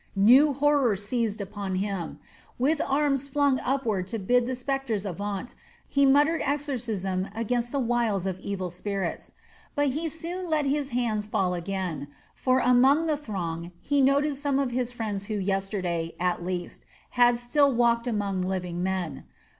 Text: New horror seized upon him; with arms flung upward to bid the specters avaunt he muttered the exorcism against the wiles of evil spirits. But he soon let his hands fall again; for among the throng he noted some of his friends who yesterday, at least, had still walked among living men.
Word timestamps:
New 0.15 0.53
horror 0.53 0.95
seized 0.95 1.41
upon 1.41 1.75
him; 1.75 2.17
with 2.57 2.81
arms 2.83 3.27
flung 3.27 3.59
upward 3.59 4.07
to 4.07 4.17
bid 4.17 4.47
the 4.47 4.55
specters 4.55 5.05
avaunt 5.05 5.53
he 5.87 6.07
muttered 6.07 6.41
the 6.41 6.49
exorcism 6.49 7.27
against 7.35 7.71
the 7.71 7.77
wiles 7.77 8.25
of 8.25 8.39
evil 8.39 8.71
spirits. 8.71 9.33
But 9.75 9.89
he 9.89 10.09
soon 10.09 10.49
let 10.49 10.65
his 10.65 10.89
hands 10.89 11.27
fall 11.27 11.53
again; 11.53 12.07
for 12.33 12.57
among 12.61 13.05
the 13.05 13.15
throng 13.15 13.73
he 13.79 14.01
noted 14.01 14.37
some 14.37 14.57
of 14.57 14.71
his 14.71 14.91
friends 14.91 15.25
who 15.27 15.35
yesterday, 15.35 16.15
at 16.19 16.43
least, 16.43 16.83
had 17.11 17.37
still 17.37 17.71
walked 17.71 18.07
among 18.07 18.41
living 18.41 18.81
men. 18.81 19.25